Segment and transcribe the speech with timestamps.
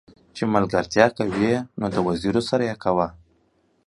[0.35, 1.23] چې ملګرتيا کې
[1.79, 3.07] نه وزيرو سره يې کاوه.